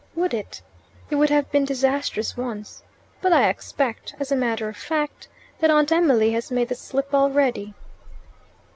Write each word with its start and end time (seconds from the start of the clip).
"Would 0.15 0.33
it? 0.33 0.63
It 1.11 1.15
would 1.17 1.29
have 1.29 1.51
been 1.51 1.63
disastrous 1.63 2.35
once. 2.35 2.81
But 3.21 3.33
I 3.33 3.47
expect, 3.49 4.15
as 4.19 4.31
a 4.31 4.35
matter 4.35 4.67
of 4.67 4.75
fact, 4.75 5.27
that 5.59 5.69
Aunt 5.69 5.91
Emily 5.91 6.31
has 6.31 6.49
made 6.49 6.69
the 6.69 6.75
slip 6.75 7.13
already." 7.13 7.75